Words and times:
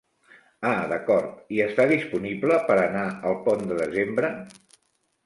Ah 0.69 0.85
d'acord 0.91 1.51
i 1.57 1.61
està 1.65 1.85
disponible 1.91 2.57
per 2.71 2.79
anar 2.87 3.05
el 3.33 3.37
pont 3.49 3.63
de 3.73 3.79
desembre? 3.83 4.33